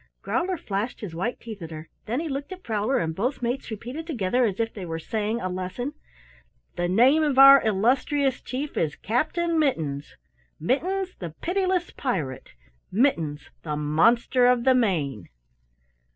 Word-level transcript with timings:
Growler 0.23 0.57
flashed 0.57 1.01
his 1.01 1.13
white 1.13 1.39
teeth 1.39 1.61
at 1.61 1.69
her. 1.69 1.87
Then 2.07 2.19
he 2.21 2.27
looked 2.27 2.51
at 2.51 2.63
Prowler 2.63 2.97
and 2.97 3.13
both 3.13 3.43
mates 3.43 3.69
repeated 3.69 4.07
together 4.07 4.45
as 4.45 4.59
if 4.59 4.73
they 4.73 4.83
were 4.83 4.97
saying 4.97 5.39
a 5.39 5.47
lesson: 5.47 5.93
"The 6.75 6.87
name 6.87 7.21
of 7.21 7.37
our 7.37 7.61
illustrious 7.61 8.41
Chief 8.41 8.77
is 8.77 8.95
Captain 8.95 9.59
Mittens 9.59 10.15
Mittens, 10.59 11.13
the 11.19 11.29
Pitiless 11.39 11.91
Pirate 11.91 12.55
Mittens, 12.91 13.51
the 13.61 13.75
Monster 13.75 14.47
of 14.47 14.63
the 14.63 14.73
Main!" 14.73 15.29